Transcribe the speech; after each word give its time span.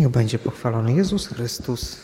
Niech 0.00 0.08
będzie 0.08 0.38
pochwalony 0.38 0.92
Jezus 0.92 1.26
Chrystus. 1.26 1.96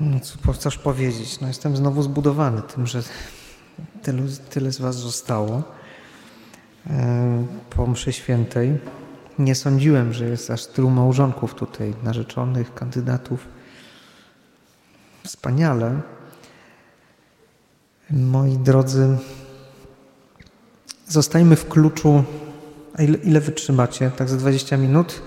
No 0.00 0.20
co 0.20 0.52
chcesz 0.52 0.78
powiedzieć? 0.78 1.40
No 1.40 1.48
jestem 1.48 1.76
znowu 1.76 2.02
zbudowany 2.02 2.62
tym, 2.62 2.86
że 2.86 3.02
tylu, 4.02 4.22
tyle 4.50 4.72
z 4.72 4.80
Was 4.80 4.96
zostało 4.96 5.62
e, 6.86 7.46
po 7.70 7.86
mszy 7.86 8.12
świętej. 8.12 8.78
Nie 9.38 9.54
sądziłem, 9.54 10.12
że 10.12 10.28
jest 10.28 10.50
aż 10.50 10.66
tylu 10.66 10.90
małżonków 10.90 11.54
tutaj, 11.54 11.94
narzeczonych, 12.02 12.74
kandydatów. 12.74 13.48
Wspaniale. 15.24 16.00
Moi 18.10 18.58
drodzy, 18.58 19.18
zostajmy 21.08 21.56
w 21.56 21.68
kluczu. 21.68 22.24
A 22.94 23.02
ile, 23.02 23.18
ile 23.18 23.40
wytrzymacie? 23.40 24.10
Tak 24.16 24.28
za 24.28 24.36
20 24.36 24.76
minut? 24.76 25.22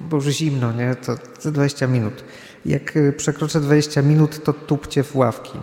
Bo 0.00 0.16
już 0.16 0.26
zimno, 0.26 0.72
nie? 0.72 0.94
To 0.94 1.16
za 1.40 1.50
20 1.50 1.86
minut. 1.86 2.24
Jak 2.64 2.96
y, 2.96 3.12
przekroczę 3.12 3.60
20 3.60 4.02
minut, 4.02 4.44
to 4.44 4.52
tupcie 4.52 5.02
w 5.02 5.16
ławki. 5.16 5.58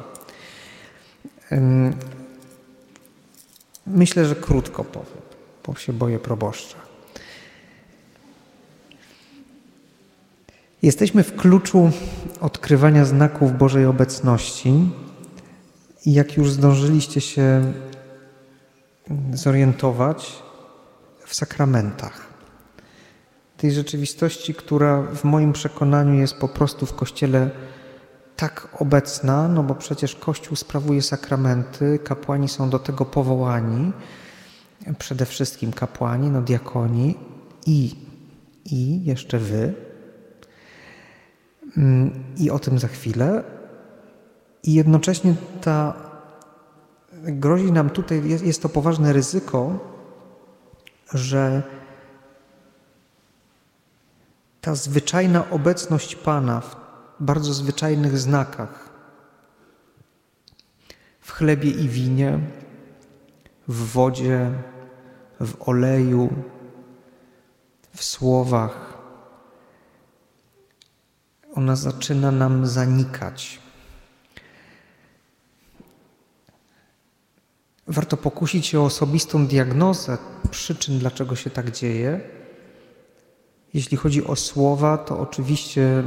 Myślę, 3.87 4.25
że 4.25 4.35
krótko 4.35 4.83
powiem, 4.83 5.21
bo 5.65 5.75
się 5.75 5.93
boję 5.93 6.19
proboszcza. 6.19 6.77
Jesteśmy 10.81 11.23
w 11.23 11.35
kluczu 11.35 11.91
odkrywania 12.41 13.05
znaków 13.05 13.57
Bożej 13.57 13.85
obecności 13.85 14.73
i 16.05 16.13
jak 16.13 16.37
już 16.37 16.51
zdążyliście 16.51 17.21
się 17.21 17.73
zorientować 19.33 20.42
w 21.25 21.33
sakramentach. 21.35 22.33
Tej 23.57 23.71
rzeczywistości, 23.71 24.53
która 24.53 25.01
w 25.01 25.23
moim 25.23 25.53
przekonaniu 25.53 26.13
jest 26.13 26.37
po 26.37 26.47
prostu 26.47 26.85
w 26.85 26.93
Kościele 26.93 27.49
tak 28.35 28.67
obecna, 28.79 29.47
no 29.47 29.63
bo 29.63 29.75
przecież 29.75 30.15
Kościół 30.15 30.55
sprawuje 30.55 31.01
sakramenty, 31.01 31.99
kapłani 32.03 32.49
są 32.49 32.69
do 32.69 32.79
tego 32.79 33.05
powołani, 33.05 33.91
przede 34.99 35.25
wszystkim 35.25 35.73
kapłani, 35.73 36.29
no 36.29 36.41
diakoni 36.41 37.15
i, 37.65 37.95
i 38.65 39.05
jeszcze 39.05 39.39
wy. 39.39 39.73
Mm, 41.77 42.23
I 42.37 42.51
o 42.51 42.59
tym 42.59 42.79
za 42.79 42.87
chwilę. 42.87 43.43
I 44.63 44.73
jednocześnie 44.73 45.35
ta 45.61 45.93
grozi 47.23 47.71
nam 47.71 47.89
tutaj, 47.89 48.29
jest, 48.29 48.45
jest 48.45 48.61
to 48.61 48.69
poważne 48.69 49.13
ryzyko, 49.13 49.92
że 51.13 51.63
ta 54.61 54.75
zwyczajna 54.75 55.49
obecność 55.49 56.15
Pana 56.15 56.61
w 56.61 56.75
bardzo 57.19 57.53
zwyczajnych 57.53 58.17
znakach, 58.17 58.89
w 61.19 61.31
chlebie 61.31 61.69
i 61.69 61.89
winie, 61.89 62.39
w 63.67 63.91
wodzie, 63.91 64.51
w 65.39 65.69
oleju, 65.69 66.33
w 67.95 68.03
słowach, 68.03 68.97
ona 71.55 71.75
zaczyna 71.75 72.31
nam 72.31 72.67
zanikać. 72.67 73.59
Warto 77.87 78.17
pokusić 78.17 78.67
się 78.67 78.79
o 78.79 78.85
osobistą 78.85 79.47
diagnozę 79.47 80.17
przyczyn, 80.53 80.99
dlaczego 80.99 81.35
się 81.35 81.49
tak 81.49 81.71
dzieje. 81.71 82.21
Jeśli 83.73 83.97
chodzi 83.97 84.25
o 84.25 84.35
słowa, 84.35 84.97
to 84.97 85.19
oczywiście 85.19 86.03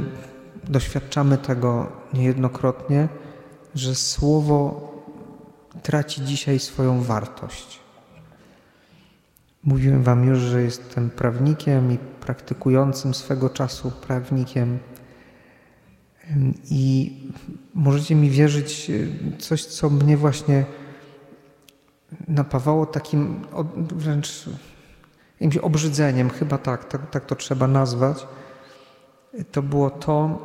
doświadczamy 0.63 1.37
tego 1.37 1.91
niejednokrotnie, 2.13 3.07
że 3.75 3.95
słowo 3.95 4.91
traci 5.83 6.25
dzisiaj 6.25 6.59
swoją 6.59 7.03
wartość. 7.03 7.79
Mówiłem 9.63 10.03
Wam 10.03 10.27
już, 10.27 10.39
że 10.39 10.61
jestem 10.61 11.09
prawnikiem 11.09 11.91
i 11.91 11.97
praktykującym 11.97 13.13
swego 13.13 13.49
czasu 13.49 13.91
prawnikiem. 13.91 14.79
I 16.69 17.13
możecie 17.73 18.15
mi 18.15 18.29
wierzyć, 18.29 18.91
coś, 19.39 19.65
co 19.65 19.89
mnie 19.89 20.17
właśnie 20.17 20.65
napawało 22.27 22.85
takim 22.85 23.41
wręcz 23.75 24.49
jakimś 25.39 25.57
obrzydzeniem, 25.57 26.29
chyba 26.29 26.57
tak, 26.57 26.85
tak, 26.85 27.09
tak 27.09 27.25
to 27.25 27.35
trzeba 27.35 27.67
nazwać, 27.67 28.27
to 29.51 29.61
było 29.61 29.89
to, 29.89 30.39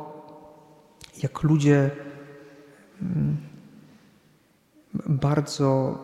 jak 1.23 1.43
ludzie 1.43 1.91
mm, 3.01 3.37
bardzo 5.05 5.97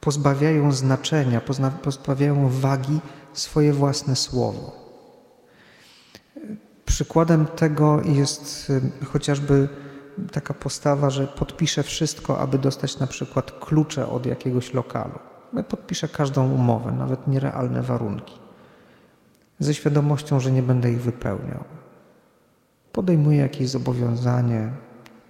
pozbawiają 0.00 0.72
znaczenia, 0.72 1.40
pozbawiają 1.82 2.48
wagi 2.48 3.00
swoje 3.32 3.72
własne 3.72 4.16
słowo. 4.16 4.86
Przykładem 6.84 7.46
tego 7.46 8.02
jest 8.04 8.72
chociażby 9.04 9.68
taka 10.32 10.54
postawa, 10.54 11.10
że 11.10 11.26
podpiszę 11.26 11.82
wszystko, 11.82 12.38
aby 12.38 12.58
dostać 12.58 12.98
na 12.98 13.06
przykład 13.06 13.52
klucze 13.52 14.08
od 14.08 14.26
jakiegoś 14.26 14.74
lokalu. 14.74 15.18
Podpiszę 15.68 16.08
każdą 16.08 16.52
umowę, 16.52 16.92
nawet 16.92 17.28
nierealne 17.28 17.82
warunki, 17.82 18.38
ze 19.58 19.74
świadomością, 19.74 20.40
że 20.40 20.52
nie 20.52 20.62
będę 20.62 20.92
ich 20.92 21.00
wypełniał. 21.00 21.64
Podejmuję 22.92 23.38
jakieś 23.38 23.68
zobowiązanie, 23.68 24.70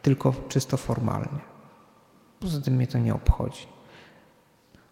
tylko 0.03 0.35
czysto 0.49 0.77
formalnie. 0.77 1.41
Poza 2.41 2.61
tym 2.61 2.75
mnie 2.75 2.87
to 2.87 2.99
nie 2.99 3.15
obchodzi. 3.15 3.67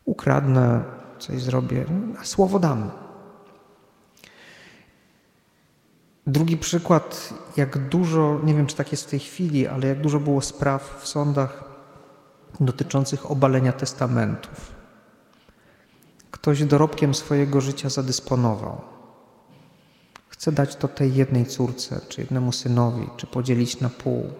Ukradnę, 0.05 0.85
coś 1.19 1.43
zrobię, 1.43 1.85
a 2.21 2.25
słowo 2.25 2.59
dam. 2.59 3.04
Drugi 6.27 6.57
przykład, 6.57 7.35
jak 7.57 7.89
dużo, 7.89 8.41
nie 8.45 8.55
wiem 8.55 8.67
czy 8.67 8.77
tak 8.77 8.93
jest 8.93 9.05
w 9.07 9.11
tej 9.11 9.21
chwili, 9.21 9.67
ale 9.67 9.89
jak 9.89 10.01
dużo 10.01 10.21
było 10.21 10.41
spraw 10.41 11.01
w 11.03 11.09
sądach 11.09 11.65
dotyczących 12.61 13.31
obalenia 13.31 13.73
testamentów. 13.73 14.73
Ktoś 16.31 16.65
dorobkiem 16.65 17.15
swojego 17.15 17.61
życia 17.61 17.89
zadysponował. 17.89 18.81
Chce 20.29 20.53
dać 20.53 20.77
to 20.77 20.89
tej 20.89 21.15
jednej 21.15 21.47
córce, 21.47 22.01
czy 22.09 22.21
jednemu 22.21 22.53
synowi, 22.53 23.07
czy 23.17 23.27
podzielić 23.27 23.81
na 23.81 23.89
pół. 23.89 24.31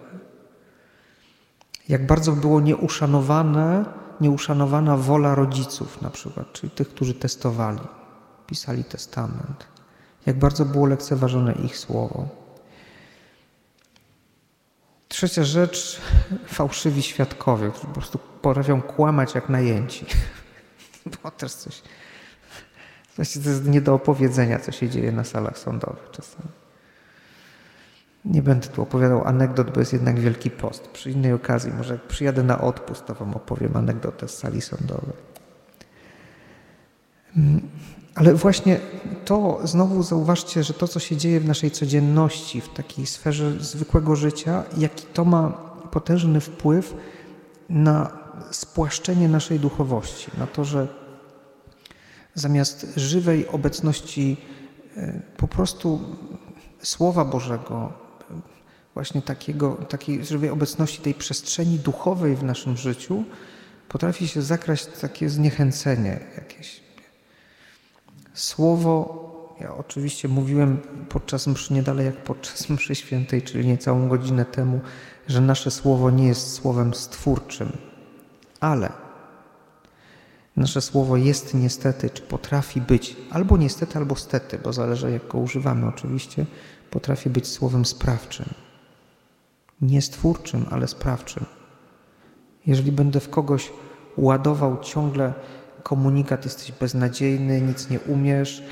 Jak 1.89 2.07
bardzo 2.07 2.31
było 2.31 2.61
nieuszanowane, 2.61 3.85
nieuszanowana 4.21 4.97
wola 4.97 5.35
rodziców 5.35 6.01
na 6.01 6.09
przykład, 6.09 6.53
czyli 6.53 6.71
tych, 6.71 6.89
którzy 6.89 7.13
testowali, 7.13 7.79
pisali 8.47 8.83
testament 8.83 9.74
jak 10.25 10.39
bardzo 10.39 10.65
było 10.65 10.85
lekceważone 10.85 11.53
ich 11.53 11.77
słowo. 11.77 12.27
Trzecia 15.07 15.43
rzecz, 15.43 16.01
fałszywi 16.47 17.01
świadkowie, 17.01 17.69
którzy 17.69 17.87
po 17.87 17.93
prostu 17.93 18.19
potrafią 18.41 18.81
kłamać 18.81 19.35
jak 19.35 19.49
najęci. 19.49 20.05
Było 21.21 21.31
też 21.31 21.53
coś. 21.53 21.81
To 23.15 23.21
jest 23.21 23.65
nie 23.65 23.81
do 23.81 23.93
opowiedzenia, 23.93 24.59
co 24.59 24.71
się 24.71 24.89
dzieje 24.89 25.11
na 25.11 25.23
salach 25.23 25.57
sądowych 25.57 26.09
czasami. 26.11 26.49
Nie 28.25 28.41
będę 28.41 28.67
tu 28.67 28.81
opowiadał 28.81 29.27
anegdot, 29.27 29.71
bo 29.71 29.79
jest 29.79 29.93
jednak 29.93 30.19
Wielki 30.19 30.51
Post. 30.51 30.87
Przy 30.87 31.11
innej 31.11 31.33
okazji, 31.33 31.73
może 31.73 31.93
jak 31.93 32.03
przyjadę 32.03 32.43
na 32.43 32.61
odpust, 32.61 33.05
to 33.05 33.15
wam 33.15 33.33
opowiem 33.33 33.77
anegdotę 33.77 34.27
z 34.27 34.37
sali 34.37 34.61
sądowej. 34.61 35.13
Ale 38.15 38.33
właśnie 38.33 38.79
to 39.25 39.59
znowu 39.63 40.03
zauważcie, 40.03 40.63
że 40.63 40.73
to, 40.73 40.87
co 40.87 40.99
się 40.99 41.17
dzieje 41.17 41.39
w 41.39 41.47
naszej 41.47 41.71
codzienności, 41.71 42.61
w 42.61 42.69
takiej 42.69 43.05
sferze 43.05 43.51
zwykłego 43.59 44.15
życia, 44.15 44.63
jaki 44.77 45.05
to 45.13 45.25
ma 45.25 45.49
potężny 45.91 46.41
wpływ 46.41 46.95
na 47.69 48.17
spłaszczenie 48.51 49.29
naszej 49.29 49.59
duchowości, 49.59 50.31
na 50.37 50.47
to, 50.47 50.63
że 50.63 50.87
zamiast 52.33 52.87
żywej 52.95 53.47
obecności 53.47 54.37
e, 54.97 55.21
po 55.37 55.47
prostu 55.47 55.99
Słowa 56.81 57.25
Bożego, 57.25 57.93
właśnie 58.93 59.21
takiego, 59.21 59.71
takiej 59.71 60.25
żywej 60.25 60.49
obecności 60.49 61.01
tej 61.01 61.13
przestrzeni 61.13 61.79
duchowej 61.79 62.35
w 62.35 62.43
naszym 62.43 62.77
życiu, 62.77 63.23
potrafi 63.89 64.27
się 64.27 64.41
zakraść 64.41 64.85
takie 64.85 65.29
zniechęcenie 65.29 66.19
jakieś 66.37 66.84
Słowo, 68.35 69.25
ja 69.61 69.75
oczywiście 69.75 70.27
mówiłem 70.27 70.77
podczas 71.09 71.47
mszy, 71.47 71.73
nie 71.73 71.83
dalej 71.83 72.05
jak 72.05 72.23
podczas 72.23 72.69
mszy 72.69 72.95
świętej, 72.95 73.41
czyli 73.41 73.67
niecałą 73.67 74.07
godzinę 74.07 74.45
temu, 74.45 74.81
że 75.27 75.41
nasze 75.41 75.71
słowo 75.71 76.11
nie 76.11 76.27
jest 76.27 76.53
słowem 76.53 76.93
stwórczym, 76.93 77.71
ale 78.59 79.05
Nasze 80.55 80.81
słowo 80.81 81.17
jest 81.17 81.53
niestety, 81.53 82.09
czy 82.09 82.21
potrafi 82.21 82.81
być, 82.81 83.17
albo 83.31 83.57
niestety, 83.57 83.97
albo 83.97 84.15
stety, 84.15 84.59
bo 84.63 84.73
zależy 84.73 85.11
jak 85.11 85.27
go 85.27 85.37
używamy 85.37 85.87
oczywiście, 85.87 86.45
potrafi 86.91 87.29
być 87.29 87.47
słowem 87.47 87.85
sprawczym. 87.85 88.45
Nie 89.81 90.01
stwórczym, 90.01 90.65
ale 90.71 90.87
sprawczym. 90.87 91.45
Jeżeli 92.67 92.91
będę 92.91 93.19
w 93.19 93.29
kogoś 93.29 93.71
ładował 94.17 94.79
ciągle 94.81 95.33
komunikat, 95.85 96.45
jesteś 96.45 96.71
beznadziejny, 96.71 97.61
nic 97.61 97.89
nie 97.89 97.99
umiesz, 97.99 98.63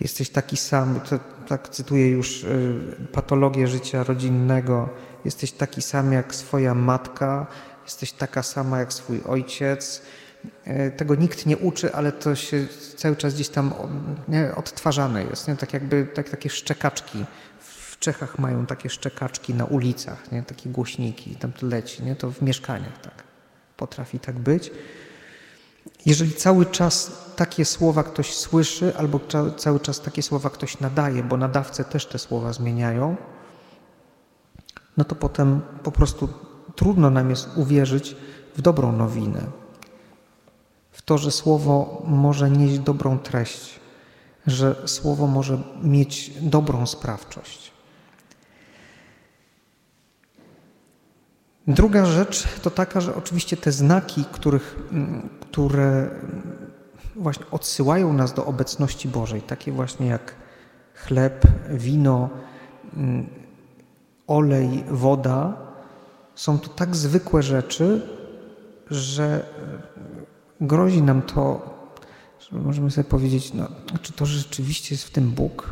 jesteś 0.00 0.30
taki 0.30 0.56
sam, 0.56 1.00
to, 1.00 1.18
tak 1.48 1.68
cytuję 1.68 2.08
już 2.08 2.44
y, 2.44 2.74
patologię 3.12 3.68
życia 3.68 4.04
rodzinnego, 4.04 4.88
jesteś 5.24 5.52
taki 5.52 5.82
sam 5.82 6.12
jak 6.12 6.34
swoja 6.34 6.74
matka, 6.74 7.46
jesteś 7.84 8.12
taka 8.12 8.42
sama 8.42 8.78
jak 8.78 8.92
swój 8.92 9.20
ojciec. 9.26 10.02
Y, 10.66 10.92
tego 10.96 11.14
nikt 11.14 11.46
nie 11.46 11.56
uczy, 11.56 11.94
ale 11.94 12.12
to 12.12 12.34
się 12.34 12.66
cały 12.96 13.16
czas 13.16 13.34
gdzieś 13.34 13.48
tam 13.48 13.72
odtwarzane 14.56 15.24
jest. 15.24 15.48
Nie? 15.48 15.56
Tak 15.56 15.72
jakby 15.72 16.06
tak, 16.14 16.28
takie 16.28 16.50
szczekaczki. 16.50 17.24
W 17.60 17.98
Czechach 17.98 18.38
mają 18.38 18.66
takie 18.66 18.90
szczekaczki 18.90 19.54
na 19.54 19.64
ulicach, 19.64 20.32
nie? 20.32 20.42
takie 20.42 20.70
głośniki, 20.70 21.36
tam 21.36 21.52
to 21.52 21.66
leci, 21.66 22.02
nie? 22.02 22.16
to 22.16 22.30
w 22.30 22.42
mieszkaniach 22.42 23.00
tak 23.00 23.22
potrafi 23.76 24.18
tak 24.18 24.38
być. 24.38 24.70
Jeżeli 26.06 26.32
cały 26.32 26.66
czas 26.66 27.12
takie 27.36 27.64
słowa 27.64 28.02
ktoś 28.02 28.34
słyszy, 28.34 28.96
albo 28.96 29.20
cały 29.56 29.80
czas 29.80 30.00
takie 30.00 30.22
słowa 30.22 30.50
ktoś 30.50 30.80
nadaje, 30.80 31.22
bo 31.22 31.36
nadawcy 31.36 31.84
też 31.84 32.06
te 32.06 32.18
słowa 32.18 32.52
zmieniają, 32.52 33.16
no 34.96 35.04
to 35.04 35.14
potem 35.14 35.60
po 35.82 35.92
prostu 35.92 36.28
trudno 36.76 37.10
nam 37.10 37.30
jest 37.30 37.48
uwierzyć 37.56 38.16
w 38.56 38.62
dobrą 38.62 38.92
nowinę, 38.92 39.40
w 40.92 41.02
to, 41.02 41.18
że 41.18 41.30
słowo 41.30 42.02
może 42.06 42.50
nieść 42.50 42.78
dobrą 42.78 43.18
treść, 43.18 43.80
że 44.46 44.88
słowo 44.88 45.26
może 45.26 45.58
mieć 45.82 46.30
dobrą 46.40 46.86
sprawczość. 46.86 47.77
Druga 51.68 52.06
rzecz 52.06 52.48
to 52.62 52.70
taka, 52.70 53.00
że 53.00 53.14
oczywiście 53.14 53.56
te 53.56 53.72
znaki, 53.72 54.24
których, 54.32 54.76
mm, 54.92 55.28
które 55.40 56.10
właśnie 57.16 57.44
odsyłają 57.50 58.12
nas 58.12 58.34
do 58.34 58.46
obecności 58.46 59.08
Bożej, 59.08 59.42
takie 59.42 59.72
właśnie 59.72 60.06
jak 60.06 60.34
chleb, 60.94 61.44
wino, 61.70 62.30
mm, 62.96 63.26
olej, 64.26 64.84
woda, 64.90 65.56
są 66.34 66.58
to 66.58 66.68
tak 66.68 66.96
zwykłe 66.96 67.42
rzeczy, 67.42 68.08
że 68.90 69.46
grozi 70.60 71.02
nam 71.02 71.22
to, 71.22 71.74
że 72.40 72.58
możemy 72.58 72.90
sobie 72.90 73.08
powiedzieć, 73.08 73.54
no, 73.54 73.68
czy 74.02 74.12
to 74.12 74.26
rzeczywiście 74.26 74.94
jest 74.94 75.04
w 75.04 75.10
tym 75.10 75.30
Bóg? 75.30 75.70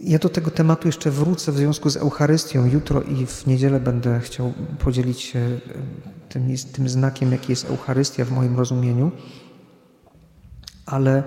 Ja 0.00 0.18
do 0.18 0.28
tego 0.28 0.50
tematu 0.50 0.88
jeszcze 0.88 1.10
wrócę 1.10 1.52
w 1.52 1.56
związku 1.56 1.90
z 1.90 1.96
Eucharystią. 1.96 2.66
Jutro 2.66 3.02
i 3.02 3.26
w 3.26 3.46
niedzielę 3.46 3.80
będę 3.80 4.20
chciał 4.20 4.52
podzielić 4.78 5.20
się 5.20 5.60
tym, 6.28 6.48
tym 6.72 6.88
znakiem, 6.88 7.32
jaki 7.32 7.52
jest 7.52 7.70
Eucharystia 7.70 8.24
w 8.24 8.30
moim 8.32 8.56
rozumieniu. 8.56 9.10
Ale 10.86 11.22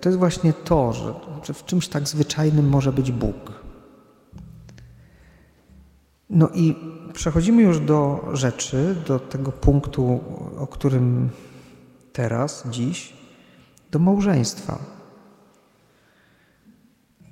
to 0.00 0.08
jest 0.08 0.18
właśnie 0.18 0.52
to, 0.52 0.92
że, 0.92 1.14
że 1.42 1.54
w 1.54 1.64
czymś 1.64 1.88
tak 1.88 2.08
zwyczajnym 2.08 2.68
może 2.68 2.92
być 2.92 3.12
Bóg. 3.12 3.52
No 6.30 6.48
i 6.54 6.76
przechodzimy 7.12 7.62
już 7.62 7.80
do 7.80 8.28
rzeczy, 8.32 8.96
do 9.06 9.18
tego 9.18 9.52
punktu, 9.52 10.20
o 10.58 10.66
którym 10.66 11.30
teraz, 12.12 12.64
dziś, 12.70 13.12
do 13.90 13.98
małżeństwa. 13.98 14.95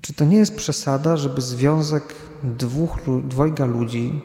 Czy 0.05 0.15
to 0.15 0.25
nie 0.25 0.37
jest 0.37 0.57
przesada, 0.57 1.17
żeby 1.17 1.41
związek 1.41 2.15
dwóch, 2.43 2.99
dwojga 3.25 3.65
ludzi, 3.65 4.23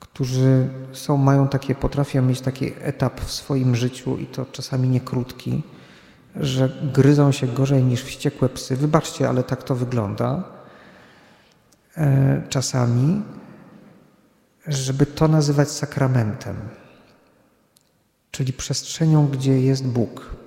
którzy 0.00 0.68
są, 0.92 1.16
mają 1.16 1.48
takie, 1.48 1.74
potrafią 1.74 2.22
mieć 2.22 2.40
taki 2.40 2.72
etap 2.80 3.20
w 3.20 3.32
swoim 3.32 3.76
życiu 3.76 4.16
i 4.16 4.26
to 4.26 4.46
czasami 4.52 4.88
nie 4.88 5.00
krótki, 5.00 5.62
że 6.36 6.90
gryzą 6.92 7.32
się 7.32 7.46
gorzej 7.46 7.84
niż 7.84 8.02
wściekłe 8.02 8.48
psy. 8.48 8.76
Wybaczcie, 8.76 9.28
ale 9.28 9.42
tak 9.42 9.62
to 9.62 9.74
wygląda 9.74 10.44
e, 11.96 12.42
czasami, 12.48 13.22
żeby 14.66 15.06
to 15.06 15.28
nazywać 15.28 15.70
sakramentem, 15.70 16.56
czyli 18.30 18.52
przestrzenią, 18.52 19.26
gdzie 19.26 19.60
jest 19.60 19.86
Bóg. 19.86 20.43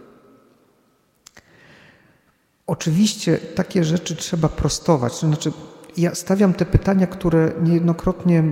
Oczywiście 2.67 3.37
takie 3.37 3.83
rzeczy 3.83 4.15
trzeba 4.15 4.49
prostować. 4.49 5.19
To 5.19 5.27
znaczy, 5.27 5.51
ja 5.97 6.15
stawiam 6.15 6.53
te 6.53 6.65
pytania, 6.65 7.07
które 7.07 7.51
niejednokrotnie 7.63 8.43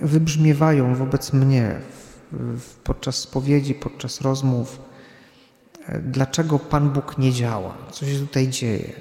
wybrzmiewają 0.00 0.94
wobec 0.94 1.32
mnie 1.32 1.80
podczas 2.84 3.16
spowiedzi, 3.16 3.74
podczas 3.74 4.20
rozmów. 4.20 4.80
Dlaczego 6.02 6.58
Pan 6.58 6.90
Bóg 6.90 7.18
nie 7.18 7.32
działa? 7.32 7.74
Co 7.92 8.06
się 8.06 8.18
tutaj 8.18 8.48
dzieje? 8.48 8.92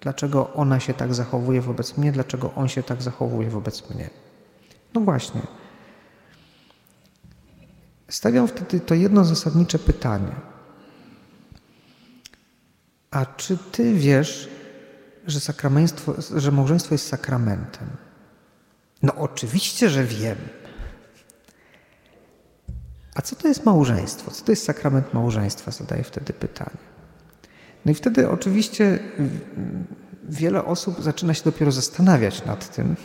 Dlaczego 0.00 0.54
ona 0.54 0.80
się 0.80 0.94
tak 0.94 1.14
zachowuje 1.14 1.60
wobec 1.60 1.96
mnie? 1.96 2.12
Dlaczego 2.12 2.54
on 2.54 2.68
się 2.68 2.82
tak 2.82 3.02
zachowuje 3.02 3.50
wobec 3.50 3.90
mnie? 3.90 4.10
No 4.94 5.00
właśnie. 5.00 5.40
Stawiam 8.08 8.48
wtedy 8.48 8.80
to 8.80 8.94
jedno 8.94 9.24
zasadnicze 9.24 9.78
pytanie 9.78 10.53
a 13.14 13.26
czy 13.26 13.58
ty 13.72 13.94
wiesz, 13.94 14.48
że, 15.26 15.40
że 16.36 16.52
małżeństwo 16.52 16.94
jest 16.94 17.08
sakramentem? 17.08 17.88
No 19.02 19.14
oczywiście, 19.14 19.88
że 19.90 20.04
wiem. 20.04 20.36
A 23.14 23.22
co 23.22 23.36
to 23.36 23.48
jest 23.48 23.64
małżeństwo? 23.64 24.30
Co 24.30 24.44
to 24.44 24.52
jest 24.52 24.64
sakrament 24.64 25.14
małżeństwa? 25.14 25.70
Zadaję 25.70 26.04
wtedy 26.04 26.32
pytanie. 26.32 26.76
No 27.84 27.92
i 27.92 27.94
wtedy 27.94 28.30
oczywiście 28.30 28.98
wiele 30.28 30.64
osób 30.64 31.02
zaczyna 31.02 31.34
się 31.34 31.44
dopiero 31.44 31.72
zastanawiać 31.72 32.44
nad 32.44 32.76
tym. 32.76 32.96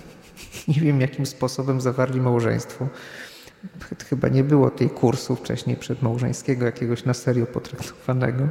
Nie 0.67 0.81
wiem, 0.81 1.01
jakim 1.01 1.25
sposobem 1.25 1.81
zawarli 1.81 2.21
małżeństwo. 2.21 2.87
Chyba 4.09 4.27
nie 4.27 4.43
było 4.43 4.69
tej 4.69 4.89
kursu 4.89 5.35
wcześniej 5.35 5.75
przedmałżeńskiego, 5.77 6.65
jakiegoś 6.65 7.05
na 7.05 7.13
serio 7.13 7.45
potraktowanego 7.45 8.49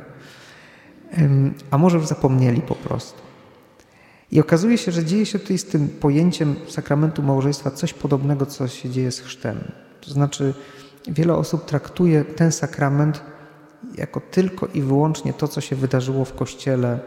a 1.70 1.78
może 1.78 1.96
już 1.96 2.06
zapomnieli 2.06 2.62
po 2.62 2.74
prostu. 2.74 3.22
I 4.30 4.40
okazuje 4.40 4.78
się, 4.78 4.92
że 4.92 5.04
dzieje 5.04 5.26
się 5.26 5.38
tutaj 5.38 5.58
z 5.58 5.64
tym 5.64 5.88
pojęciem 5.88 6.56
sakramentu 6.68 7.22
małżeństwa 7.22 7.70
coś 7.70 7.94
podobnego, 7.94 8.46
co 8.46 8.68
się 8.68 8.90
dzieje 8.90 9.12
z 9.12 9.20
chrztem. 9.20 9.58
To 10.00 10.10
znaczy, 10.10 10.54
wiele 11.08 11.34
osób 11.34 11.64
traktuje 11.64 12.24
ten 12.24 12.52
sakrament 12.52 13.22
jako 13.94 14.20
tylko 14.20 14.66
i 14.66 14.82
wyłącznie 14.82 15.32
to, 15.32 15.48
co 15.48 15.60
się 15.60 15.76
wydarzyło 15.76 16.24
w 16.24 16.34
kościele 16.34 17.00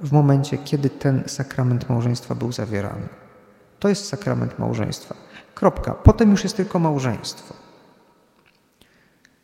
w 0.00 0.12
momencie, 0.12 0.58
kiedy 0.58 0.90
ten 0.90 1.22
sakrament 1.26 1.88
małżeństwa 1.88 2.34
był 2.34 2.52
zawierany. 2.52 3.08
To 3.78 3.88
jest 3.88 4.08
sakrament 4.08 4.58
małżeństwa. 4.58 5.14
Kropka. 5.54 5.94
Potem 5.94 6.30
już 6.30 6.44
jest 6.44 6.56
tylko 6.56 6.78
małżeństwo. 6.78 7.54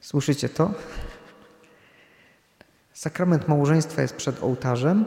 Słyszycie 0.01 0.49
to? 0.49 0.71
Sakrament 2.97 3.49
małżeństwa 3.49 4.03
jest 4.03 4.17
przed 4.17 4.43
ołtarzem, 4.43 5.05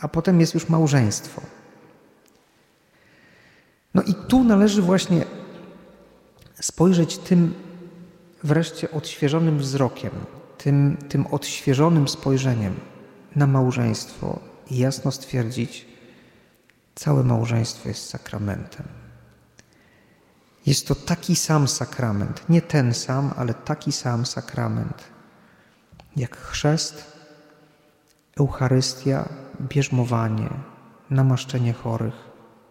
a 0.00 0.08
potem 0.08 0.40
jest 0.40 0.54
już 0.54 0.68
małżeństwo. 0.68 1.42
No 3.94 4.02
i 4.02 4.14
tu 4.14 4.44
należy 4.44 4.82
właśnie 4.82 5.24
spojrzeć 6.60 7.18
tym 7.18 7.54
wreszcie 8.44 8.90
odświeżonym 8.90 9.58
wzrokiem, 9.58 10.10
tym, 10.58 10.96
tym 11.08 11.26
odświeżonym 11.26 12.08
spojrzeniem 12.08 12.74
na 13.36 13.46
małżeństwo 13.46 14.38
i 14.70 14.78
jasno 14.78 15.12
stwierdzić, 15.12 15.86
całe 16.94 17.24
małżeństwo 17.24 17.88
jest 17.88 18.08
sakramentem. 18.08 18.86
Jest 20.66 20.88
to 20.88 20.94
taki 20.94 21.36
sam 21.36 21.68
sakrament, 21.68 22.48
nie 22.48 22.62
ten 22.62 22.94
sam, 22.94 23.34
ale 23.36 23.54
taki 23.54 23.92
sam 23.92 24.26
sakrament 24.26 25.13
jak 26.16 26.36
chrzest, 26.36 27.14
Eucharystia, 28.40 29.28
bierzmowanie, 29.60 30.50
namaszczenie 31.10 31.72
chorych, 31.72 32.14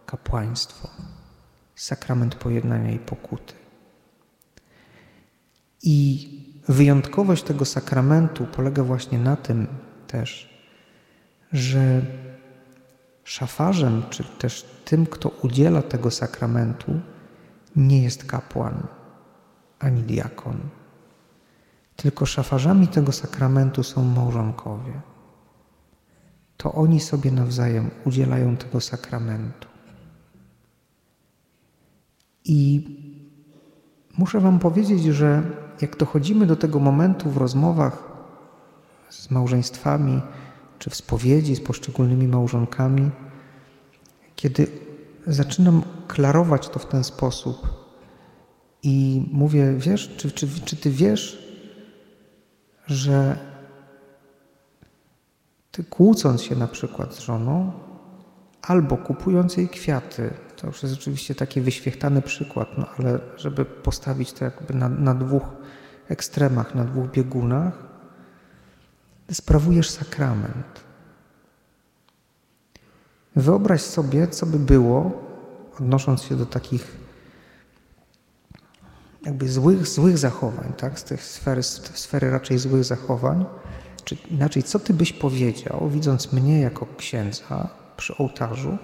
kapłaństwo, 0.06 0.90
sakrament 1.76 2.36
pojednania 2.36 2.92
i 2.92 3.00
pokuty. 3.00 3.54
I 5.84 6.30
wyjątkowość 6.68 7.44
tego 7.44 7.66
sakramentu 7.66 8.46
polega 8.46 8.84
właśnie 8.84 9.20
na 9.20 9.36
tym 9.36 9.68
też, 10.08 10.60
że 11.54 12.02
szafarzem, 13.24 14.04
czy 14.10 14.24
też 14.24 14.66
tym, 14.86 15.06
kto 15.06 15.30
udziela 15.30 15.82
tego 15.82 16.12
sakramentu, 16.12 17.00
nie 17.76 18.04
jest 18.04 18.26
kapłan 18.26 18.88
ani 19.80 20.04
diakon 20.04 20.60
tylko 21.96 22.26
szafarzami 22.26 22.88
tego 22.88 23.12
sakramentu 23.12 23.84
są 23.84 24.04
małżonkowie. 24.04 25.02
To 26.58 26.72
oni 26.72 27.00
sobie 27.00 27.32
nawzajem 27.32 27.92
udzielają 28.06 28.58
tego 28.58 28.82
sakramentu. 28.82 29.68
I 32.46 32.88
muszę 34.18 34.40
Wam 34.40 34.60
powiedzieć, 34.60 35.04
że 35.04 35.44
jak 35.82 35.98
dochodzimy 35.98 36.46
do 36.46 36.56
tego 36.56 36.80
momentu 36.80 37.30
w 37.30 37.38
rozmowach 37.38 38.12
z 39.10 39.32
małżeństwami, 39.32 40.22
czy 40.80 40.90
w 40.90 40.96
spowiedzi 40.96 41.56
z 41.56 41.62
poszczególnymi 41.62 42.28
małżonkami, 42.28 43.12
kiedy 44.36 44.68
zaczynam 45.28 45.84
klarować 46.08 46.70
to 46.70 46.80
w 46.80 46.86
ten 46.86 47.04
sposób 47.04 47.84
i 48.84 49.26
mówię, 49.32 49.74
wiesz, 49.78 50.16
czy, 50.18 50.32
czy, 50.32 50.48
czy 50.66 50.76
ty 50.76 50.92
wiesz, 50.92 51.43
że 52.88 53.38
ty 55.72 55.84
kłócąc 55.84 56.42
się 56.42 56.56
na 56.56 56.68
przykład 56.68 57.16
z 57.16 57.20
żoną, 57.20 57.72
albo 58.62 58.98
kupując 58.98 59.58
jej 59.58 59.70
kwiaty, 59.70 60.34
to 60.56 60.68
już 60.68 60.84
jest 60.84 60.96
oczywiście 60.96 61.36
taki 61.36 61.62
wyświechtany 61.62 62.22
przykład, 62.22 62.68
no 62.78 62.86
ale 62.98 63.20
żeby 63.38 63.66
postawić 63.66 64.34
to 64.34 64.46
jakby 64.46 64.74
na, 64.74 64.90
na 64.90 65.16
dwóch 65.16 65.44
ekstremach, 66.10 66.76
na 66.76 66.84
dwóch 66.84 67.12
biegunach, 67.12 67.74
sprawujesz 69.32 69.90
sakrament. 69.90 70.84
Wyobraź 73.36 73.82
sobie, 73.82 74.28
co 74.28 74.46
by 74.46 74.60
było, 74.60 75.12
odnosząc 75.80 76.24
się 76.24 76.36
do 76.36 76.46
takich 76.46 77.03
jakby 79.26 79.50
złych, 79.50 79.88
złych 79.88 80.18
zachowań, 80.18 80.74
tak? 80.78 81.00
z 81.00 81.04
tej 81.04 81.18
sfery, 81.18 81.64
z 81.64 81.82
sfery 81.96 82.32
raczej 82.32 82.58
złych 82.58 82.84
zachowań, 82.84 83.46
czy 84.04 84.16
inaczej, 84.16 84.64
co 84.64 84.80
ty 84.80 84.94
byś 84.94 85.14
powiedział, 85.14 85.90
widząc 85.90 86.34
mnie 86.34 86.60
jako 86.60 86.88
księdza 86.98 87.70
przy 87.98 88.18
ołtarzu, 88.18 88.78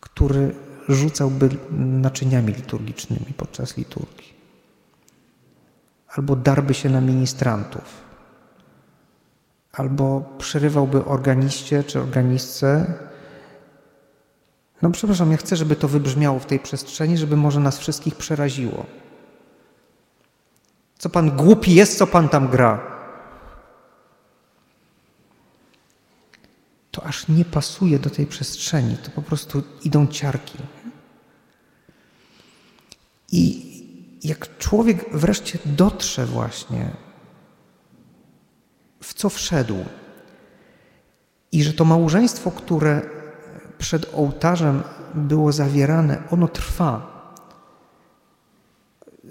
który 0.00 0.54
rzucałby 0.88 1.48
naczyniami 1.70 2.52
liturgicznymi 2.52 3.34
podczas 3.36 3.76
liturgii, 3.76 4.32
albo 6.08 6.36
darby 6.36 6.74
się 6.74 6.90
na 6.90 7.00
ministrantów, 7.00 8.02
albo 9.72 10.20
przerywałby 10.38 11.04
organiście 11.04 11.84
czy 11.84 12.00
organistce. 12.00 12.94
No 14.82 14.90
przepraszam, 14.90 15.30
ja 15.30 15.36
chcę, 15.36 15.56
żeby 15.56 15.76
to 15.76 15.88
wybrzmiało 15.88 16.38
w 16.38 16.46
tej 16.46 16.58
przestrzeni, 16.58 17.18
żeby 17.18 17.36
może 17.36 17.60
nas 17.60 17.78
wszystkich 17.78 18.14
przeraziło. 18.14 18.86
Co 20.98 21.10
pan 21.10 21.36
głupi 21.36 21.74
jest, 21.74 21.98
co 21.98 22.06
pan 22.06 22.28
tam 22.28 22.48
gra? 22.48 22.92
To 26.90 27.04
aż 27.04 27.28
nie 27.28 27.44
pasuje 27.44 27.98
do 27.98 28.10
tej 28.10 28.26
przestrzeni, 28.26 28.96
to 28.96 29.10
po 29.10 29.22
prostu 29.22 29.62
idą 29.84 30.06
ciarki. 30.06 30.58
I 33.32 33.72
jak 34.24 34.58
człowiek 34.58 35.16
wreszcie 35.16 35.58
dotrze 35.64 36.26
właśnie 36.26 36.90
w 39.02 39.14
co 39.14 39.28
wszedł. 39.28 39.84
I 41.52 41.64
że 41.64 41.72
to 41.72 41.84
małżeństwo, 41.84 42.50
które 42.50 43.21
przed 43.82 44.14
ołtarzem 44.14 44.82
było 45.14 45.52
zawierane, 45.52 46.22
ono 46.30 46.48
trwa. 46.48 47.12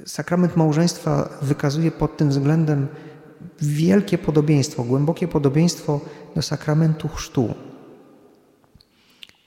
Sakrament 0.05 0.55
małżeństwa 0.55 1.29
wykazuje 1.41 1.91
pod 1.91 2.17
tym 2.17 2.29
względem 2.29 2.88
wielkie 3.62 4.17
podobieństwo, 4.17 4.84
głębokie 4.84 5.27
podobieństwo 5.27 6.00
do 6.36 6.41
sakramentu 6.41 7.08
chrztu. 7.08 7.53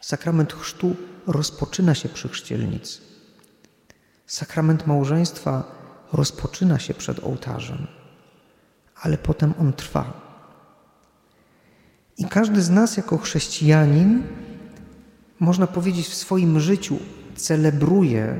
Sakrament 0.00 0.52
chrztu 0.52 0.96
rozpoczyna 1.26 1.94
się 1.94 2.08
przy 2.08 2.28
chrzcielnicy. 2.28 3.00
Sakrament 4.26 4.86
małżeństwa 4.86 5.64
rozpoczyna 6.12 6.78
się 6.78 6.94
przed 6.94 7.24
ołtarzem 7.24 7.86
ale 9.04 9.18
potem 9.18 9.54
on 9.60 9.72
trwa. 9.72 10.12
I 12.18 12.24
każdy 12.24 12.62
z 12.62 12.70
nas, 12.70 12.96
jako 12.96 13.18
chrześcijanin, 13.18 14.22
można 15.40 15.66
powiedzieć, 15.66 16.08
w 16.08 16.14
swoim 16.14 16.60
życiu 16.60 16.98
celebruje 17.36 18.36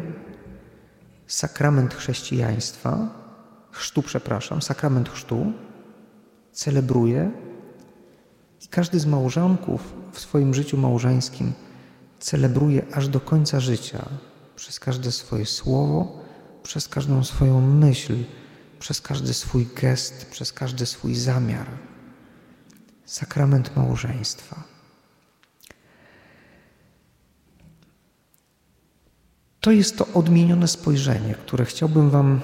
sakrament 1.26 1.94
chrześcijaństwa, 1.94 3.08
chrztu, 3.70 4.02
przepraszam, 4.02 4.62
sakrament 4.62 5.08
chrztu, 5.08 5.52
celebruje 6.52 7.30
i 8.64 8.68
każdy 8.68 9.00
z 9.00 9.06
małżonków 9.06 9.94
w 10.12 10.20
swoim 10.20 10.54
życiu 10.54 10.76
małżeńskim 10.76 11.52
celebruje 12.18 12.82
aż 12.92 13.08
do 13.08 13.20
końca 13.20 13.60
życia, 13.60 14.08
przez 14.56 14.80
każde 14.80 15.12
swoje 15.12 15.46
słowo, 15.46 16.24
przez 16.62 16.88
każdą 16.88 17.24
swoją 17.24 17.60
myśl, 17.60 18.14
przez 18.78 19.00
każdy 19.00 19.34
swój 19.34 19.66
gest, 19.82 20.26
przez 20.30 20.52
każdy 20.52 20.86
swój 20.86 21.14
zamiar. 21.14 21.66
Sakrament 23.04 23.76
małżeństwa. 23.76 24.73
To 29.64 29.70
jest 29.70 29.98
to 29.98 30.06
odmienione 30.14 30.68
spojrzenie, 30.68 31.34
które 31.34 31.64
chciałbym 31.64 32.10
Wam 32.10 32.40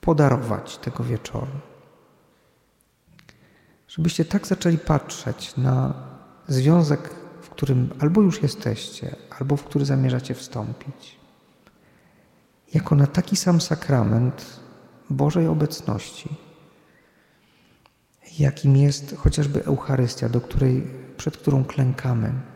podarować 0.00 0.78
tego 0.78 1.04
wieczoru. 1.04 1.52
Żebyście 3.88 4.24
tak 4.24 4.46
zaczęli 4.46 4.78
patrzeć 4.78 5.56
na 5.56 5.94
związek, 6.48 7.10
w 7.42 7.48
którym 7.48 7.90
albo 7.98 8.20
już 8.20 8.42
jesteście, 8.42 9.16
albo 9.38 9.56
w 9.56 9.64
który 9.64 9.84
zamierzacie 9.84 10.34
wstąpić, 10.34 11.16
jako 12.74 12.94
na 12.94 13.06
taki 13.06 13.36
sam 13.36 13.60
sakrament, 13.60 14.60
Bożej 15.10 15.46
obecności, 15.46 16.36
jakim 18.38 18.76
jest 18.76 19.16
chociażby 19.16 19.64
Eucharystia, 19.64 20.28
do 20.28 20.40
której, 20.40 20.86
przed 21.16 21.36
którą 21.36 21.64
klękamy. 21.64 22.49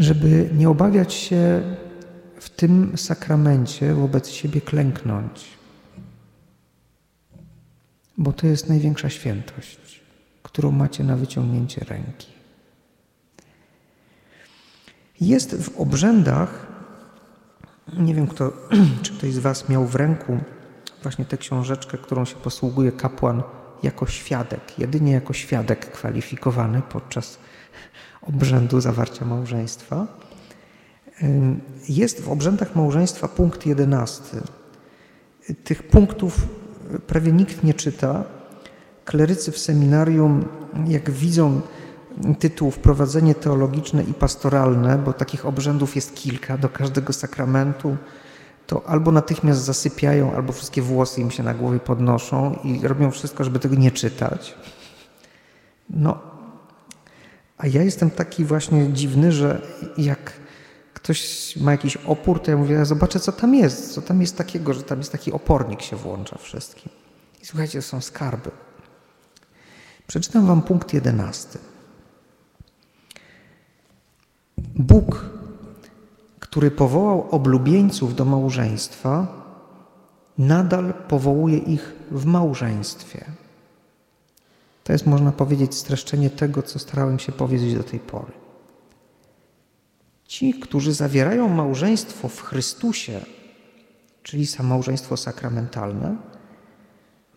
Żeby 0.00 0.50
nie 0.54 0.68
obawiać 0.68 1.14
się 1.14 1.62
w 2.40 2.50
tym 2.50 2.98
sakramencie 2.98 3.94
wobec 3.94 4.28
siebie 4.28 4.60
klęknąć, 4.60 5.44
bo 8.18 8.32
to 8.32 8.46
jest 8.46 8.68
największa 8.68 9.10
świętość, 9.10 10.00
którą 10.42 10.70
macie 10.70 11.04
na 11.04 11.16
wyciągnięcie 11.16 11.84
ręki. 11.84 12.28
Jest 15.20 15.62
w 15.62 15.80
obrzędach 15.80 16.70
nie 17.98 18.14
wiem, 18.14 18.26
kto, 18.26 18.52
czy 19.02 19.12
ktoś 19.12 19.32
z 19.32 19.38
Was 19.38 19.68
miał 19.68 19.86
w 19.86 19.94
ręku 19.94 20.38
właśnie 21.02 21.24
tę 21.24 21.38
książeczkę, 21.38 21.98
którą 21.98 22.24
się 22.24 22.36
posługuje 22.36 22.92
kapłan 22.92 23.42
jako 23.82 24.06
świadek, 24.06 24.78
jedynie 24.78 25.12
jako 25.12 25.32
świadek 25.32 25.90
kwalifikowany 25.90 26.82
podczas 26.82 27.38
obrzędu 28.22 28.80
zawarcia 28.80 29.24
małżeństwa. 29.24 30.06
Jest 31.88 32.20
w 32.20 32.28
obrzędach 32.28 32.76
małżeństwa 32.76 33.28
punkt 33.28 33.66
jedenasty. 33.66 34.40
Tych 35.64 35.82
punktów 35.82 36.48
prawie 37.06 37.32
nikt 37.32 37.64
nie 37.64 37.74
czyta. 37.74 38.24
Klerycy 39.04 39.52
w 39.52 39.58
seminarium, 39.58 40.44
jak 40.86 41.10
widzą 41.10 41.60
tytuł 42.38 42.70
Wprowadzenie 42.70 43.34
teologiczne 43.34 44.02
i 44.02 44.14
pastoralne, 44.14 44.98
bo 44.98 45.12
takich 45.12 45.46
obrzędów 45.46 45.96
jest 45.96 46.14
kilka 46.14 46.58
do 46.58 46.68
każdego 46.68 47.12
sakramentu, 47.12 47.96
to 48.66 48.88
albo 48.88 49.12
natychmiast 49.12 49.60
zasypiają, 49.60 50.32
albo 50.34 50.52
wszystkie 50.52 50.82
włosy 50.82 51.20
im 51.20 51.30
się 51.30 51.42
na 51.42 51.54
głowie 51.54 51.78
podnoszą 51.78 52.58
i 52.64 52.88
robią 52.88 53.10
wszystko, 53.10 53.44
żeby 53.44 53.58
tego 53.58 53.74
nie 53.74 53.90
czytać. 53.90 54.54
No, 55.90 56.29
a 57.60 57.66
ja 57.66 57.82
jestem 57.82 58.10
taki 58.10 58.44
właśnie 58.44 58.92
dziwny, 58.92 59.32
że 59.32 59.60
jak 59.98 60.32
ktoś 60.94 61.56
ma 61.56 61.72
jakiś 61.72 61.96
opór, 61.96 62.42
to 62.42 62.50
ja 62.50 62.56
mówię, 62.56 62.74
ja 62.74 62.84
zobaczę, 62.84 63.20
co 63.20 63.32
tam 63.32 63.54
jest, 63.54 63.94
co 63.94 64.02
tam 64.02 64.20
jest 64.20 64.36
takiego, 64.36 64.74
że 64.74 64.82
tam 64.82 64.98
jest 64.98 65.12
taki 65.12 65.32
opornik 65.32 65.82
się 65.82 65.96
włącza 65.96 66.38
wszystkim. 66.38 66.92
I 67.42 67.46
słuchajcie, 67.46 67.82
są 67.82 68.00
skarby. 68.00 68.50
Przeczytam 70.06 70.46
wam 70.46 70.62
punkt 70.62 70.94
jedenasty. 70.94 71.58
Bóg, 74.58 75.26
który 76.40 76.70
powołał 76.70 77.30
oblubieńców 77.30 78.14
do 78.14 78.24
małżeństwa, 78.24 79.26
nadal 80.38 80.94
powołuje 81.08 81.58
ich 81.58 81.92
w 82.10 82.24
małżeństwie. 82.24 83.24
To 84.90 84.94
jest, 84.94 85.06
można 85.06 85.32
powiedzieć, 85.32 85.74
streszczenie 85.74 86.30
tego, 86.30 86.62
co 86.62 86.78
starałem 86.78 87.18
się 87.18 87.32
powiedzieć 87.32 87.74
do 87.74 87.82
tej 87.82 88.00
pory. 88.00 88.32
Ci, 90.24 90.54
którzy 90.54 90.92
zawierają 90.92 91.48
małżeństwo 91.48 92.28
w 92.28 92.42
Chrystusie, 92.42 93.20
czyli 94.22 94.46
małżeństwo 94.62 95.16
sakramentalne, 95.16 96.16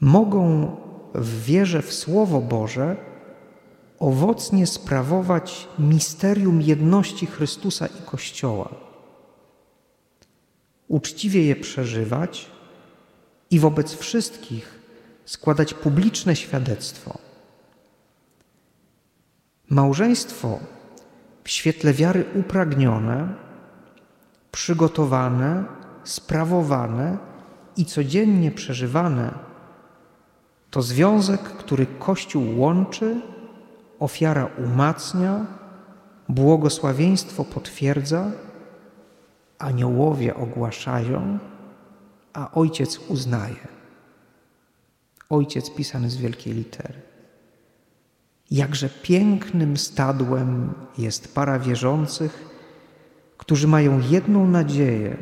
mogą 0.02 0.76
w 1.16 1.44
wierze 1.44 1.82
w 1.82 1.94
Słowo 1.94 2.42
Boże 2.42 2.96
owocnie 4.00 4.68
sprawować 4.68 5.68
misterium 5.80 6.62
jedności 6.62 7.26
Chrystusa 7.26 7.88
i 7.88 8.02
Kościoła, 8.06 8.70
uczciwie 10.88 11.46
je 11.46 11.56
przeżywać 11.56 12.52
i 13.52 13.60
wobec 13.60 13.94
wszystkich 13.94 14.80
składać 15.26 15.74
publiczne 15.74 16.36
świadectwo. 16.36 17.33
Małżeństwo 19.70 20.60
w 21.44 21.50
świetle 21.50 21.94
wiary 21.94 22.26
upragnione, 22.36 23.28
przygotowane, 24.52 25.64
sprawowane 26.04 27.18
i 27.78 27.86
codziennie 27.86 28.52
przeżywane 28.52 29.34
to 30.74 30.82
związek, 30.82 31.42
który 31.42 31.86
Kościół 31.86 32.60
łączy, 32.60 33.22
ofiara 34.00 34.50
umacnia, 34.58 35.46
błogosławieństwo 36.30 37.44
potwierdza, 37.44 38.32
aniołowie 39.60 40.36
ogłaszają, 40.36 41.40
a 42.34 42.52
Ojciec 42.52 43.00
uznaje. 43.08 43.68
Ojciec 45.30 45.76
pisany 45.76 46.10
z 46.10 46.18
wielkiej 46.18 46.54
litery. 46.54 47.13
Jakże 48.52 48.90
pięknym 48.90 49.78
stadłem 49.78 50.74
jest 50.98 51.36
para 51.36 51.60
wierzących, 51.60 52.50
którzy 53.38 53.68
mają 53.68 54.02
jedną 54.10 54.48
nadzieję, 54.48 55.18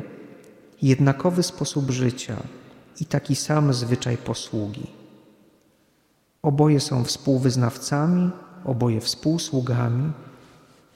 jednakowy 0.82 1.42
sposób 1.42 1.90
życia 1.90 2.36
i 3.00 3.04
taki 3.04 3.36
sam 3.36 3.72
zwyczaj 3.72 4.16
posługi. 4.16 4.86
Oboje 6.42 6.80
są 6.80 7.04
współwyznawcami, 7.04 8.30
oboje 8.64 9.00
współsługami. 9.00 10.12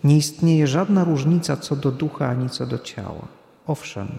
Nie 0.04 0.16
istnieje 0.16 0.66
żadna 0.66 1.04
różnica 1.04 1.56
co 1.56 1.76
do 1.76 1.92
ducha 1.92 2.28
ani 2.28 2.50
co 2.50 2.66
do 2.66 2.78
ciała. 2.78 3.28
Owszem, 3.66 4.18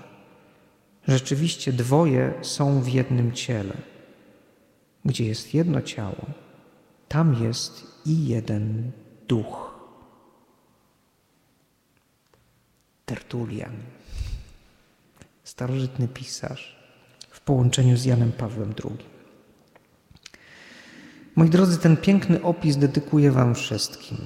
rzeczywiście 1.07 1.73
dwoje 1.73 2.33
są 2.41 2.81
w 2.81 2.87
jednym 2.87 3.31
ciele. 3.31 3.77
Gdzie 5.05 5.25
jest 5.25 5.53
jedno 5.53 5.81
ciało, 5.81 6.25
tam 7.07 7.43
jest 7.43 7.87
i 8.05 8.27
jeden 8.27 8.91
duch. 9.27 9.77
Tertulian, 13.05 13.73
starożytny 15.43 16.07
pisarz 16.07 16.77
w 17.29 17.41
połączeniu 17.41 17.97
z 17.97 18.05
Janem 18.05 18.31
Pawłem 18.31 18.73
II. 18.85 19.17
Moi 21.35 21.49
drodzy, 21.49 21.77
ten 21.77 21.97
piękny 21.97 22.41
opis 22.43 22.77
dedykuję 22.77 23.31
Wam 23.31 23.55
wszystkim. 23.55 24.17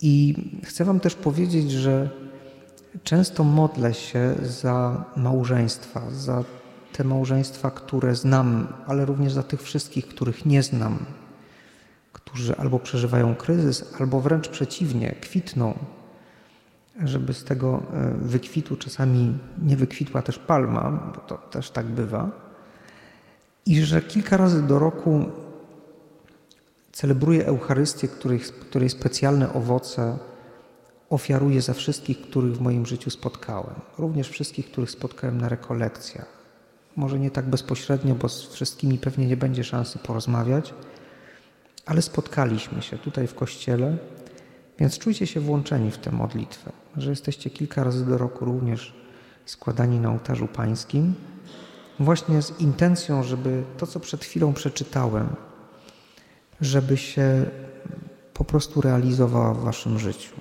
I 0.00 0.34
chcę 0.64 0.84
Wam 0.84 1.00
też 1.00 1.14
powiedzieć, 1.14 1.70
że 1.70 2.10
często 3.04 3.44
modlę 3.44 3.94
się 3.94 4.34
za 4.42 5.04
małżeństwa, 5.16 6.10
za 6.10 6.44
te 6.92 7.04
małżeństwa, 7.04 7.70
które 7.70 8.14
znam, 8.14 8.72
ale 8.86 9.04
również 9.04 9.32
za 9.32 9.42
tych 9.42 9.62
wszystkich, 9.62 10.06
których 10.06 10.46
nie 10.46 10.62
znam, 10.62 11.06
którzy 12.24 12.56
albo 12.56 12.78
przeżywają 12.78 13.34
kryzys, 13.34 13.94
albo 14.00 14.20
wręcz 14.20 14.48
przeciwnie, 14.48 15.14
kwitną, 15.20 15.78
żeby 17.04 17.34
z 17.34 17.44
tego 17.44 17.82
e, 17.92 18.14
wykwitu 18.18 18.76
czasami 18.76 19.38
nie 19.62 19.76
wykwitła 19.76 20.22
też 20.22 20.38
palma, 20.38 21.12
bo 21.14 21.20
to 21.20 21.36
też 21.36 21.70
tak 21.70 21.86
bywa, 21.86 22.30
i 23.66 23.82
że 23.82 24.02
kilka 24.02 24.36
razy 24.36 24.62
do 24.62 24.78
roku 24.78 25.24
celebruję 26.92 27.46
Eucharystię, 27.46 28.08
której, 28.08 28.40
której 28.40 28.90
specjalne 28.90 29.52
owoce 29.52 30.18
ofiaruję 31.10 31.62
za 31.62 31.74
wszystkich, 31.74 32.20
których 32.20 32.56
w 32.56 32.60
moim 32.60 32.86
życiu 32.86 33.10
spotkałem. 33.10 33.74
Również 33.98 34.28
wszystkich, 34.28 34.70
których 34.70 34.90
spotkałem 34.90 35.40
na 35.40 35.48
rekolekcjach. 35.48 36.26
Może 36.96 37.18
nie 37.18 37.30
tak 37.30 37.50
bezpośrednio, 37.50 38.14
bo 38.14 38.28
z 38.28 38.48
wszystkimi 38.48 38.98
pewnie 38.98 39.26
nie 39.26 39.36
będzie 39.36 39.64
szansy 39.64 39.98
porozmawiać, 39.98 40.74
ale 41.88 42.02
spotkaliśmy 42.02 42.82
się 42.82 42.98
tutaj 42.98 43.26
w 43.26 43.34
kościele, 43.34 43.96
więc 44.78 44.98
czujcie 44.98 45.26
się 45.26 45.40
włączeni 45.40 45.90
w 45.90 45.98
tę 45.98 46.12
modlitwę, 46.12 46.72
że 46.96 47.10
jesteście 47.10 47.50
kilka 47.50 47.84
razy 47.84 48.06
do 48.06 48.18
roku 48.18 48.44
również 48.44 48.94
składani 49.44 50.00
na 50.00 50.10
ołtarzu 50.10 50.46
pańskim, 50.46 51.14
właśnie 52.00 52.42
z 52.42 52.60
intencją, 52.60 53.22
żeby 53.22 53.62
to, 53.78 53.86
co 53.86 54.00
przed 54.00 54.24
chwilą 54.24 54.52
przeczytałem, 54.52 55.28
żeby 56.60 56.96
się 56.96 57.46
po 58.34 58.44
prostu 58.44 58.80
realizowała 58.80 59.54
w 59.54 59.64
waszym 59.64 59.98
życiu. 59.98 60.36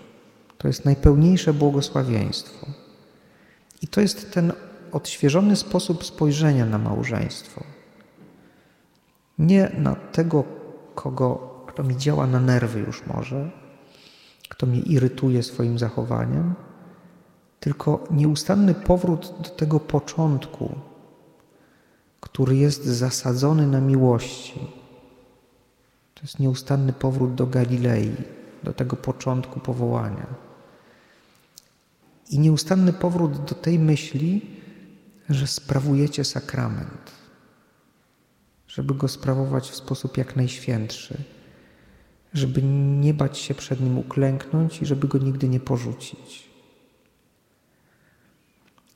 To 0.57 0.67
jest 0.67 0.85
najpełniejsze 0.85 1.53
błogosławieństwo. 1.53 2.67
I 3.81 3.87
to 3.87 4.01
jest 4.01 4.31
ten 4.33 4.53
odświeżony 4.91 5.55
sposób 5.55 6.05
spojrzenia 6.05 6.65
na 6.65 6.77
małżeństwo. 6.77 7.63
Nie 9.39 9.71
na 9.77 9.95
tego, 9.95 10.56
kogo, 10.97 11.63
kto 11.67 11.83
mi 11.83 11.97
działa 11.97 12.27
na 12.27 12.39
nerwy 12.39 12.79
już 12.79 13.05
może, 13.05 13.51
kto 14.49 14.65
mnie 14.65 14.79
irytuje 14.79 15.43
swoim 15.43 15.79
zachowaniem, 15.79 16.55
tylko 17.59 18.03
nieustanny 18.11 18.73
powrót 18.73 19.33
do 19.43 19.49
tego 19.49 19.79
początku, 19.79 20.75
który 22.19 22.55
jest 22.55 22.85
zasadzony 22.85 23.67
na 23.67 23.81
miłości. 23.81 24.59
To 26.13 26.21
jest 26.21 26.39
nieustanny 26.39 26.93
powrót 26.93 27.35
do 27.35 27.47
Galilei, 27.47 28.15
do 28.63 28.73
tego 28.73 28.95
początku 28.95 29.59
powołania. 29.59 30.27
I 32.29 32.39
nieustanny 32.39 32.93
powrót 32.93 33.43
do 33.43 33.55
tej 33.55 33.79
myśli, 33.79 34.57
że 35.29 35.47
sprawujecie 35.47 36.25
sakrament, 36.25 37.11
żeby 38.77 38.93
go 38.93 39.07
sprawować 39.07 39.69
w 39.69 39.75
sposób 39.75 40.17
jak 40.17 40.35
najświętszy, 40.35 41.17
żeby 42.33 42.61
nie 43.01 43.13
bać 43.13 43.37
się 43.37 43.53
przed 43.53 43.81
nim 43.81 43.97
uklęknąć 43.97 44.81
i 44.81 44.85
żeby 44.85 45.07
go 45.07 45.17
nigdy 45.17 45.49
nie 45.49 45.59
porzucić. 45.59 46.49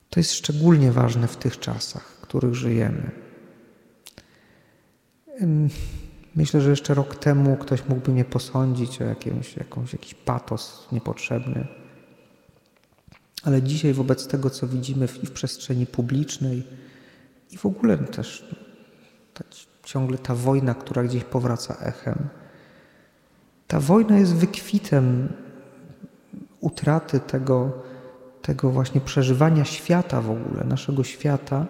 To 0.10 0.20
jest 0.20 0.34
szczególnie 0.34 0.92
ważne 0.92 1.28
w 1.28 1.38
tych 1.38 1.60
czasach, 1.60 2.04
w 2.04 2.22
których 2.22 2.56
żyjemy. 2.56 3.12
Myślę, 6.36 6.62
że 6.62 6.70
jeszcze 6.70 6.94
rok 6.94 7.16
temu 7.16 7.58
ktoś 7.58 7.88
mógłby 7.90 8.12
mnie 8.12 8.26
posądzić 8.26 9.02
o 9.02 9.04
jakimś, 9.04 9.58
jakąś, 9.58 9.94
jakiś 9.94 10.14
patos 10.14 10.88
niepotrzebny. 10.92 11.68
Ale 13.44 13.64
dzisiaj, 13.64 13.94
wobec 13.94 14.28
tego, 14.28 14.50
co 14.50 14.68
widzimy 14.68 15.08
w, 15.08 15.18
w 15.18 15.32
przestrzeni 15.32 15.86
publicznej 15.86 16.64
i 17.52 17.58
w 17.58 17.66
ogóle 17.66 17.98
też 17.98 18.56
ciągle 19.94 20.18
ta 20.18 20.36
wojna, 20.36 20.74
która 20.74 21.04
gdzieś 21.04 21.24
powraca 21.24 21.76
echem, 21.80 22.30
ta 23.68 23.80
wojna 23.80 24.18
jest 24.18 24.36
wykwitem 24.36 25.34
utraty 26.60 27.20
tego, 27.20 27.72
tego 28.42 28.70
właśnie 28.70 29.02
przeżywania 29.02 29.66
świata 29.66 30.22
w 30.22 30.32
ogóle, 30.32 30.64
naszego 30.64 31.04
świata, 31.04 31.66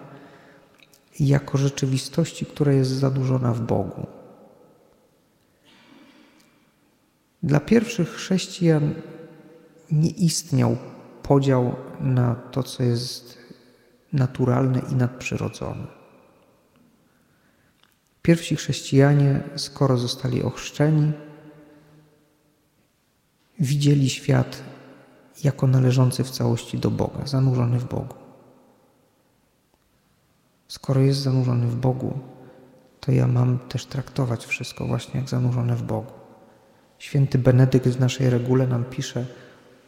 jako 1.20 1.58
rzeczywistości, 1.58 2.46
która 2.46 2.72
jest 2.72 2.90
zadłużona 2.90 3.52
w 3.52 3.60
Bogu. 3.60 4.06
Dla 7.42 7.60
pierwszych 7.60 8.08
chrześcijan 8.08 8.94
nie 9.90 10.10
istniał 10.10 10.76
podział 11.22 11.74
na 12.00 12.34
to, 12.34 12.62
co 12.62 12.82
jest 12.82 13.38
naturalne 14.12 14.82
i 14.92 14.94
nadprzyrodzone. 14.94 16.01
Pierwsi 18.22 18.56
chrześcijanie, 18.56 19.40
skoro 19.56 19.98
zostali 19.98 20.42
ochrzczeni, 20.42 21.12
widzieli 23.58 24.10
świat 24.10 24.62
jako 25.44 25.66
należący 25.66 26.24
w 26.24 26.30
całości 26.30 26.78
do 26.78 26.90
Boga, 26.90 27.26
zanurzony 27.26 27.78
w 27.78 27.84
Bogu. 27.84 28.14
Skoro 30.68 31.00
jest 31.00 31.20
zanurzony 31.20 31.66
w 31.66 31.76
Bogu, 31.76 32.18
to 33.00 33.12
ja 33.12 33.26
mam 33.26 33.58
też 33.58 33.86
traktować 33.86 34.46
wszystko 34.46 34.86
właśnie 34.86 35.20
jak 35.20 35.28
zanurzone 35.28 35.76
w 35.76 35.82
Bogu. 35.82 36.12
Święty 36.98 37.38
Benedykt 37.38 37.88
w 37.88 38.00
naszej 38.00 38.30
regule 38.30 38.66
nam 38.66 38.84
pisze 38.84 39.26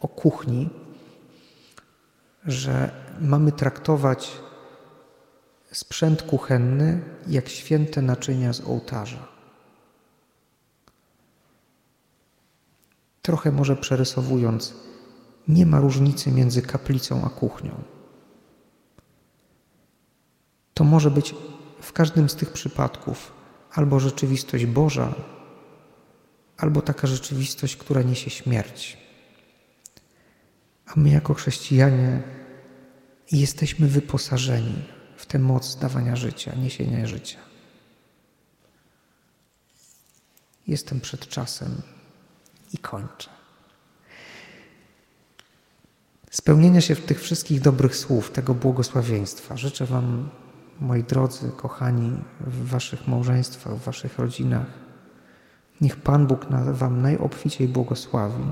o 0.01 0.09
kuchni, 0.09 0.71
że 2.45 2.91
mamy 3.21 3.53
traktować 3.53 4.33
sprzęt 5.77 6.23
kuchenny 6.23 7.01
jak 7.27 7.49
święte 7.49 8.03
naczynia 8.03 8.53
z 8.53 8.61
ołtarza. 8.61 9.29
Trochę 13.23 13.53
może 13.53 13.77
przerysowując, 13.77 14.75
nie 15.49 15.67
ma 15.67 15.81
różnicy 15.81 16.33
między 16.33 16.63
kaplicą 16.63 17.25
a 17.25 17.29
kuchnią. 17.29 17.83
to 20.75 20.85
może 20.85 21.11
być 21.11 21.35
w 21.81 21.93
każdym 21.93 22.29
z 22.29 22.35
tych 22.35 22.53
przypadków 22.53 23.33
albo 23.73 24.01
rzeczywistość 24.01 24.67
Boża, 24.67 25.15
albo 26.57 26.83
taka 26.83 27.07
rzeczywistość, 27.07 27.77
która 27.77 28.03
niesie 28.03 28.31
śmierć. 28.31 28.99
A 30.87 30.93
my, 30.97 31.11
jako 31.11 31.35
chrześcijanie, 31.35 32.23
jesteśmy 33.33 33.87
wyposażeni 33.89 34.83
w 35.17 35.27
tę 35.27 35.39
moc 35.39 35.77
dawania 35.77 36.17
życia, 36.17 36.55
niesienia 36.55 37.07
życia. 37.07 37.39
Jestem 40.67 41.01
przed 41.01 41.29
czasem 41.29 41.83
i 42.73 42.79
kończę. 42.79 43.31
Spełnienia 46.31 46.81
się 46.81 46.97
tych 46.97 47.21
wszystkich 47.21 47.61
dobrych 47.61 47.97
słów, 47.97 48.31
tego 48.31 48.55
błogosławieństwa. 48.55 49.57
Życzę 49.57 49.87
Wam, 49.87 50.31
moi 50.81 51.03
drodzy, 51.05 51.51
kochani, 51.57 52.19
w 52.41 52.69
Waszych 52.69 53.09
małżeństwach, 53.09 53.77
w 53.77 53.85
Waszych 53.85 54.19
rodzinach. 54.19 54.67
Niech 55.81 55.97
Pan 55.97 56.27
Bóg 56.27 56.47
Wam 56.73 57.03
najobficiej 57.03 57.69
błogosławi 57.69 58.45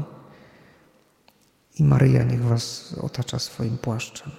i 1.78 1.84
Maryja 1.84 2.24
niech 2.24 2.44
Was 2.44 2.94
otacza 3.00 3.38
swoim 3.38 3.78
płaszczem. 3.78 4.30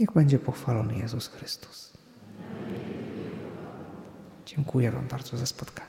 Niech 0.00 0.12
będzie 0.12 0.38
pochwalony 0.38 0.98
Jezus 0.98 1.28
Chrystus. 1.28 1.92
Dziękuję 4.46 4.90
Wam 4.90 5.08
bardzo 5.08 5.36
za 5.36 5.46
spotkanie. 5.46 5.88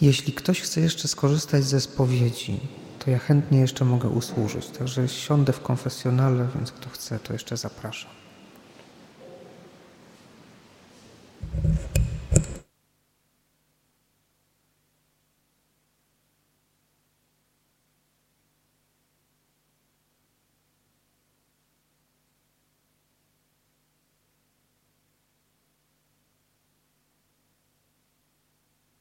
Jeśli 0.00 0.32
ktoś 0.32 0.60
chce 0.60 0.80
jeszcze 0.80 1.08
skorzystać 1.08 1.64
ze 1.64 1.80
spowiedzi, 1.80 2.60
to 2.98 3.10
ja 3.10 3.18
chętnie 3.18 3.60
jeszcze 3.60 3.84
mogę 3.84 4.08
usłużyć. 4.08 4.66
Także 4.66 5.08
siądę 5.08 5.52
w 5.52 5.60
konfesjonale, 5.60 6.48
więc 6.54 6.72
kto 6.72 6.90
chce, 6.90 7.18
to 7.18 7.32
jeszcze 7.32 7.56
zapraszam. 7.56 8.23